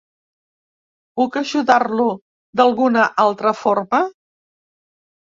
[1.19, 2.05] Puc ajudar-lo
[2.63, 4.01] d'alguna altra forma?